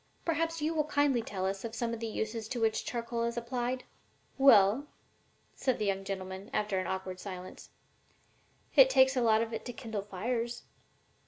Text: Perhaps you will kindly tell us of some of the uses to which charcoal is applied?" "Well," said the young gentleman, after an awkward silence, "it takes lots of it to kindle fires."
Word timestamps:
Perhaps 0.25 0.63
you 0.63 0.73
will 0.73 0.85
kindly 0.85 1.21
tell 1.21 1.45
us 1.45 1.63
of 1.63 1.75
some 1.75 1.93
of 1.93 1.99
the 1.99 2.07
uses 2.07 2.47
to 2.47 2.59
which 2.59 2.85
charcoal 2.85 3.21
is 3.21 3.37
applied?" 3.37 3.83
"Well," 4.35 4.87
said 5.53 5.77
the 5.77 5.85
young 5.85 6.03
gentleman, 6.03 6.49
after 6.51 6.79
an 6.79 6.87
awkward 6.87 7.19
silence, 7.19 7.69
"it 8.75 8.89
takes 8.89 9.15
lots 9.15 9.43
of 9.43 9.53
it 9.53 9.63
to 9.65 9.73
kindle 9.73 10.01
fires." 10.01 10.63